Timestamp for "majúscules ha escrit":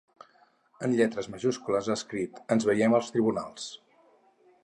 1.33-2.41